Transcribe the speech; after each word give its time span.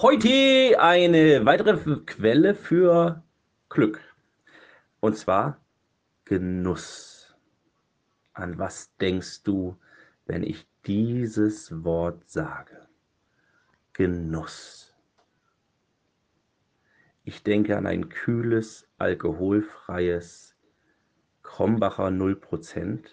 Heute 0.00 0.78
eine 0.78 1.44
weitere 1.44 1.96
Quelle 2.06 2.54
für 2.54 3.24
Glück. 3.68 4.00
Und 5.00 5.16
zwar 5.16 5.60
Genuss. 6.24 7.34
An 8.32 8.60
was 8.60 8.94
denkst 8.98 9.42
du, 9.42 9.76
wenn 10.24 10.44
ich 10.44 10.68
dieses 10.86 11.82
Wort 11.82 12.30
sage? 12.30 12.86
Genuss. 13.92 14.94
Ich 17.24 17.42
denke 17.42 17.76
an 17.76 17.88
ein 17.88 18.08
kühles, 18.08 18.88
alkoholfreies 18.98 20.54
Krombacher 21.42 22.06
0%, 22.06 23.04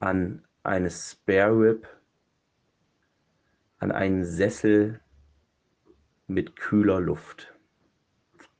an 0.00 0.46
eine 0.62 0.90
Spare 0.90 1.58
Rib 1.58 1.99
an 3.80 3.90
einen 3.90 4.24
Sessel 4.24 5.00
mit 6.26 6.54
kühler 6.54 7.00
Luft. 7.00 7.52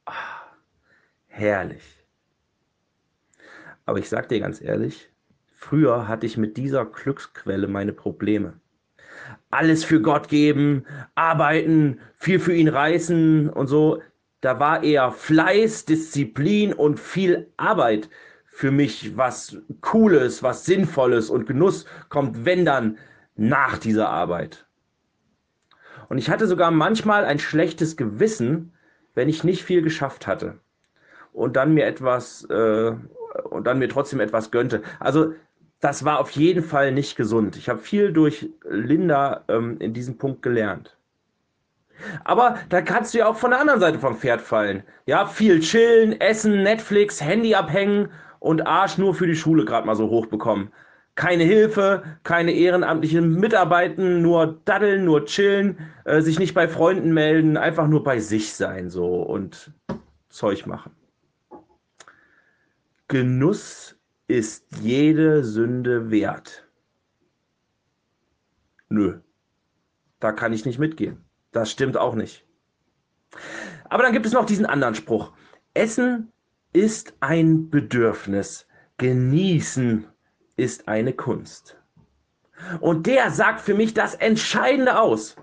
Ah, 0.07 0.15
herrlich. 1.29 2.05
Aber 3.85 3.99
ich 3.99 4.09
sag 4.09 4.29
dir 4.29 4.41
ganz 4.41 4.61
ehrlich, 4.61 5.11
früher 5.55 6.09
hatte 6.09 6.27
ich 6.27 6.37
mit 6.37 6.57
dieser 6.57 6.87
Glücksquelle 6.87 7.69
meine 7.69 7.93
Probleme. 7.93 8.55
Alles 9.51 9.85
für 9.85 10.01
Gott 10.01 10.29
geben, 10.29 10.87
arbeiten, 11.15 12.01
viel 12.17 12.41
für 12.41 12.55
ihn 12.55 12.69
reißen 12.69 13.51
und 13.51 13.67
so. 13.67 14.03
Da 14.41 14.59
war 14.59 14.83
eher 14.83 15.13
Fleiß, 15.13 15.85
Disziplin 15.85 16.73
und 16.73 16.99
viel 16.99 17.53
Arbeit 17.59 18.09
für 18.47 18.71
mich, 18.71 19.17
was 19.19 19.59
Cooles, 19.83 20.43
was 20.43 20.65
Sinnvolles 20.65 21.29
und 21.29 21.47
Genuss 21.47 21.85
kommt, 22.09 22.47
wenn 22.47 22.65
dann 22.65 22.97
nach 23.37 23.77
dieser 23.77 24.09
Arbeit. 24.09 24.67
Und 26.11 26.19
ich 26.19 26.29
hatte 26.29 26.49
sogar 26.49 26.73
manchmal 26.73 27.25
ein 27.25 27.39
schlechtes 27.39 27.97
Gewissen, 27.97 28.73
wenn 29.15 29.29
ich 29.29 29.45
nicht 29.45 29.63
viel 29.63 29.81
geschafft 29.81 30.27
hatte 30.27 30.59
und 31.33 31.55
dann 31.55 31.73
mir 31.73 31.87
etwas 31.87 32.45
äh, 32.51 32.93
und 33.45 33.67
dann 33.69 33.79
mir 33.79 33.89
trotzdem 33.89 34.19
etwas 34.19 34.51
gönnte. 34.51 34.83
Also 34.99 35.35
das 35.79 36.05
war 36.05 36.19
auf 36.19 36.33
jeden 36.33 36.65
Fall 36.65 36.91
nicht 36.91 37.17
gesund. 37.17 37.57
Ich 37.57 37.69
habe 37.69 37.79
viel 37.79 38.13
durch 38.13 38.51
Linda 38.69 39.45
ähm, 39.47 39.77
in 39.79 39.95
diesem 39.95 40.19
Punkt 40.19 40.43
gelernt. 40.43 40.97
Aber 42.25 42.59
da 42.71 42.83
kannst 42.83 43.15
du 43.15 43.19
ja 43.19 43.29
auch 43.29 43.37
von 43.37 43.53
der 43.53 43.61
anderen 43.61 43.79
Seite 43.79 44.01
vom 44.01 44.17
Pferd 44.17 44.41
fallen. 44.41 44.83
Ja, 45.07 45.27
viel 45.27 45.61
chillen, 45.61 46.21
essen, 46.21 46.65
Netflix, 46.65 47.23
Handy 47.23 47.55
abhängen 47.55 48.09
und 48.41 48.67
Arsch 48.67 48.99
nur 48.99 49.15
für 49.15 49.29
die 49.29 49.37
Schule 49.37 49.65
gerade 49.65 49.87
mal 49.87 49.95
so 49.95 50.09
hoch 50.09 50.27
bekommen 50.27 50.73
keine 51.15 51.45
Hilfe, 51.45 52.03
keine 52.23 52.53
ehrenamtlichen 52.53 53.35
Mitarbeiten, 53.39 54.23
nur 54.23 54.61
daddeln, 54.65 55.05
nur 55.05 55.27
chillen, 55.27 55.79
äh, 56.05 56.21
sich 56.23 56.39
nicht 56.39 56.55
bei 56.55 56.69
Freunden 56.69 57.13
melden, 57.13 57.57
einfach 57.57 57.89
nur 57.89 58.03
bei 58.03 58.21
sich 58.21 58.55
sein 58.55 58.91
so 58.91 59.23
und 59.23 59.73
Zeug 60.29 60.67
machen. 60.67 60.93
Genuss 63.09 63.99
ist 64.29 64.65
jede 64.81 65.45
Sünde 65.45 66.11
wert. 66.11 66.69
Nö, 68.89 69.21
da 70.21 70.33
kann 70.33 70.53
ich 70.53 70.65
nicht 70.65 70.79
mitgehen. 70.79 71.25
Das 71.53 71.71
stimmt 71.71 71.97
auch 71.97 72.15
nicht. 72.15 72.47
Aber 73.89 74.05
dann 74.05 74.13
gibt 74.13 74.27
es 74.27 74.33
noch 74.33 74.47
diesen 74.47 74.67
anderen 74.67 74.95
Spruch. 74.95 75.33
Essen 75.75 76.33
ist 76.73 77.15
ein 77.21 77.71
Bedürfnis. 77.71 78.67
Genießen 78.99 80.07
ist 80.57 80.89
eine 80.89 81.13
Kunst. 81.13 81.77
Und 82.81 83.07
der 83.07 83.31
sagt 83.31 83.61
für 83.61 83.75
mich 83.75 83.95
das 83.95 84.15
Entscheidende 84.15 85.01
aus. 85.01 85.37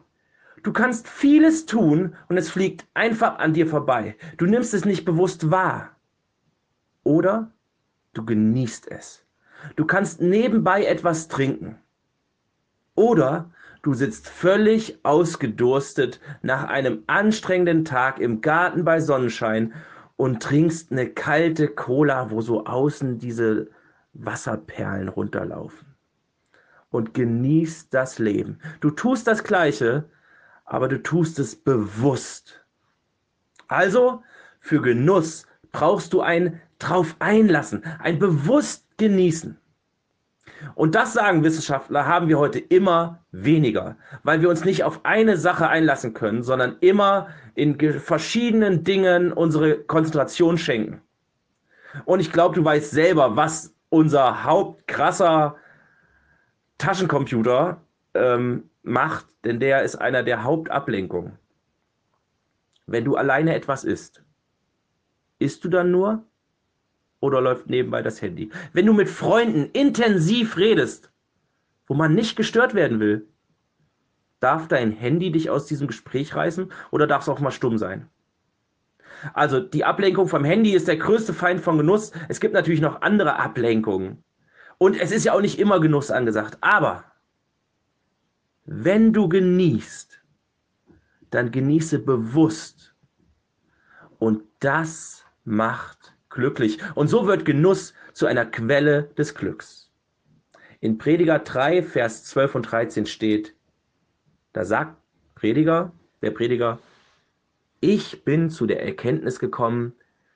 Du 0.63 0.73
kannst 0.73 1.07
vieles 1.07 1.65
tun 1.65 2.15
und 2.29 2.37
es 2.37 2.49
fliegt 2.49 2.85
einfach 2.93 3.39
an 3.39 3.53
dir 3.53 3.67
vorbei. 3.67 4.15
Du 4.37 4.45
nimmst 4.45 4.73
es 4.73 4.85
nicht 4.85 5.05
bewusst 5.05 5.49
wahr. 5.49 5.95
Oder 7.03 7.51
du 8.13 8.25
genießt 8.25 8.91
es. 8.91 9.23
Du 9.75 9.85
kannst 9.85 10.21
nebenbei 10.21 10.85
etwas 10.85 11.27
trinken. 11.27 11.77
Oder 12.95 13.51
du 13.81 13.93
sitzt 13.93 14.27
völlig 14.27 14.99
ausgedurstet 15.03 16.19
nach 16.41 16.65
einem 16.65 17.03
anstrengenden 17.07 17.85
Tag 17.85 18.19
im 18.19 18.41
Garten 18.41 18.83
bei 18.83 18.99
Sonnenschein 18.99 19.73
und 20.15 20.41
trinkst 20.41 20.91
eine 20.91 21.07
kalte 21.07 21.67
Cola, 21.67 22.31
wo 22.31 22.41
so 22.41 22.65
außen 22.65 23.19
diese 23.19 23.69
Wasserperlen 24.17 25.09
runterlaufen. 25.09 25.95
Und 26.89 27.13
genießt 27.13 27.93
das 27.93 28.17
Leben. 28.17 28.59
Du 28.79 28.89
tust 28.91 29.27
das 29.27 29.43
Gleiche, 29.43 30.09
aber 30.65 30.87
du 30.87 31.01
tust 31.01 31.37
es 31.39 31.55
bewusst. 31.55 32.65
Also, 33.67 34.23
für 34.59 34.81
Genuss 34.81 35.45
brauchst 35.71 36.13
du 36.13 36.21
ein 36.21 36.61
drauf 36.79 37.15
einlassen, 37.19 37.83
ein 37.99 38.19
bewusst 38.19 38.85
genießen. 38.97 39.57
Und 40.75 40.95
das 40.95 41.13
sagen 41.13 41.43
Wissenschaftler, 41.43 42.05
haben 42.05 42.27
wir 42.29 42.39
heute 42.39 42.59
immer 42.59 43.23
weniger, 43.31 43.97
weil 44.23 44.41
wir 44.41 44.49
uns 44.49 44.65
nicht 44.65 44.83
auf 44.83 45.05
eine 45.05 45.37
Sache 45.37 45.67
einlassen 45.67 46.13
können, 46.13 46.43
sondern 46.43 46.77
immer 46.79 47.27
in 47.55 47.77
verschiedenen 47.99 48.83
Dingen 48.83 49.31
unsere 49.31 49.77
Konzentration 49.79 50.57
schenken. 50.57 51.01
Und 52.05 52.19
ich 52.19 52.31
glaube, 52.31 52.55
du 52.55 52.63
weißt 52.63 52.91
selber, 52.91 53.35
was 53.35 53.73
unser 53.89 54.43
hauptkrasser 54.43 55.55
Taschencomputer 56.77 57.81
ähm, 58.13 58.69
macht, 58.83 59.25
denn 59.43 59.59
der 59.59 59.83
ist 59.83 59.95
einer 59.95 60.23
der 60.23 60.43
Hauptablenkungen. 60.43 61.37
Wenn 62.85 63.05
du 63.05 63.15
alleine 63.15 63.55
etwas 63.55 63.83
isst, 63.83 64.23
isst 65.39 65.63
du 65.63 65.69
dann 65.69 65.91
nur 65.91 66.23
oder 67.19 67.41
läuft 67.41 67.69
nebenbei 67.69 68.01
das 68.01 68.21
Handy? 68.21 68.51
Wenn 68.73 68.85
du 68.85 68.93
mit 68.93 69.09
Freunden 69.09 69.69
intensiv 69.71 70.57
redest, 70.57 71.11
wo 71.87 71.93
man 71.93 72.13
nicht 72.13 72.35
gestört 72.35 72.73
werden 72.73 72.99
will, 72.99 73.27
darf 74.39 74.67
dein 74.67 74.91
Handy 74.91 75.31
dich 75.31 75.49
aus 75.49 75.65
diesem 75.65 75.87
Gespräch 75.87 76.35
reißen 76.35 76.71
oder 76.91 77.07
darf 77.07 77.23
es 77.23 77.29
auch 77.29 77.39
mal 77.39 77.51
stumm 77.51 77.77
sein? 77.77 78.09
Also 79.33 79.59
die 79.59 79.85
Ablenkung 79.85 80.27
vom 80.27 80.43
Handy 80.43 80.73
ist 80.73 80.87
der 80.87 80.97
größte 80.97 81.33
Feind 81.33 81.61
von 81.61 81.77
Genuss. 81.77 82.11
Es 82.29 82.39
gibt 82.39 82.53
natürlich 82.53 82.81
noch 82.81 83.01
andere 83.01 83.39
Ablenkungen. 83.39 84.23
Und 84.77 84.99
es 84.99 85.11
ist 85.11 85.25
ja 85.25 85.33
auch 85.33 85.41
nicht 85.41 85.59
immer 85.59 85.79
Genuss 85.79 86.11
angesagt. 86.11 86.57
Aber 86.61 87.03
wenn 88.65 89.13
du 89.13 89.27
genießt, 89.29 90.21
dann 91.29 91.51
genieße 91.51 91.99
bewusst. 91.99 92.95
Und 94.19 94.43
das 94.59 95.23
macht 95.45 96.15
glücklich. 96.29 96.79
Und 96.95 97.07
so 97.07 97.27
wird 97.27 97.45
Genuss 97.45 97.93
zu 98.13 98.25
einer 98.25 98.45
Quelle 98.45 99.03
des 99.17 99.33
Glücks. 99.35 99.91
In 100.79 100.97
Prediger 100.97 101.39
3, 101.39 101.81
Vers 101.81 102.25
12 102.25 102.55
und 102.55 102.63
13 102.63 103.05
steht, 103.05 103.55
da 104.53 104.63
sagt 104.63 104.97
Prediger, 105.35 105.91
der 106.21 106.31
Prediger, 106.31 106.79
ich 107.79 108.23
bin 108.23 108.49
zu 108.49 108.65
der 108.65 108.83
Erkenntnis 108.83 109.39
gekommen, 109.39 109.93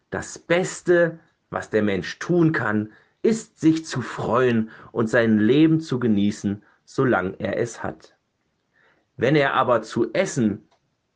das 0.09 0.37
Beste, 0.37 1.19
was 1.49 1.69
der 1.69 1.83
Mensch 1.83 2.19
tun 2.19 2.51
kann, 2.51 2.91
ist 3.23 3.59
sich 3.59 3.85
zu 3.85 4.01
freuen 4.01 4.69
und 4.91 5.09
sein 5.09 5.39
Leben 5.39 5.79
zu 5.79 5.99
genießen, 5.99 6.63
solange 6.85 7.39
er 7.39 7.57
es 7.57 7.83
hat. 7.83 8.15
Wenn 9.17 9.35
er 9.35 9.53
aber 9.53 9.81
zu 9.81 10.11
essen 10.13 10.67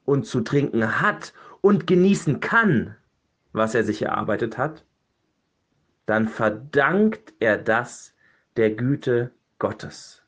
und 0.06 0.26
zu 0.26 0.42
trinken 0.42 1.02
hat 1.02 1.34
und 1.62 1.88
genießen 1.88 2.40
kann, 2.40 2.96
was 3.54 3.74
er 3.74 3.84
sich 3.84 4.04
erarbeitet 4.04 4.58
hat, 4.58 4.86
dann 6.06 6.28
verdankt 6.28 7.34
er 7.40 7.58
das 7.58 8.14
der 8.58 8.72
Güte 8.72 9.32
Gottes. 9.58 10.25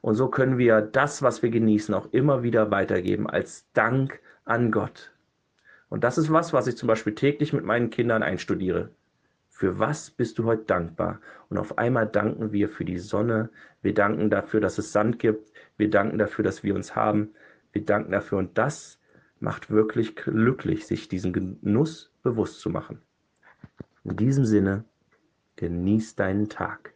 Und 0.00 0.14
so 0.14 0.28
können 0.28 0.58
wir 0.58 0.80
das, 0.80 1.22
was 1.22 1.42
wir 1.42 1.50
genießen, 1.50 1.94
auch 1.94 2.12
immer 2.12 2.42
wieder 2.42 2.70
weitergeben 2.70 3.28
als 3.28 3.70
Dank 3.72 4.20
an 4.44 4.70
Gott. 4.70 5.12
Und 5.88 6.04
das 6.04 6.18
ist 6.18 6.32
was, 6.32 6.52
was 6.52 6.66
ich 6.66 6.76
zum 6.76 6.86
Beispiel 6.86 7.14
täglich 7.14 7.52
mit 7.52 7.64
meinen 7.64 7.90
Kindern 7.90 8.22
einstudiere. 8.22 8.90
Für 9.48 9.78
was 9.78 10.10
bist 10.10 10.38
du 10.38 10.44
heute 10.44 10.64
dankbar? 10.64 11.20
Und 11.50 11.58
auf 11.58 11.76
einmal 11.76 12.06
danken 12.06 12.52
wir 12.52 12.70
für 12.70 12.84
die 12.84 12.98
Sonne. 12.98 13.50
Wir 13.82 13.92
danken 13.92 14.30
dafür, 14.30 14.60
dass 14.60 14.78
es 14.78 14.92
Sand 14.92 15.18
gibt. 15.18 15.52
Wir 15.76 15.90
danken 15.90 16.16
dafür, 16.16 16.44
dass 16.44 16.62
wir 16.62 16.74
uns 16.74 16.96
haben. 16.96 17.34
Wir 17.72 17.84
danken 17.84 18.12
dafür. 18.12 18.38
Und 18.38 18.56
das 18.56 18.98
macht 19.38 19.70
wirklich 19.70 20.16
glücklich, 20.16 20.86
sich 20.86 21.08
diesen 21.08 21.32
Genuss 21.32 22.10
bewusst 22.22 22.60
zu 22.60 22.70
machen. 22.70 23.02
In 24.04 24.16
diesem 24.16 24.46
Sinne, 24.46 24.84
genieß 25.56 26.14
deinen 26.14 26.48
Tag. 26.48 26.94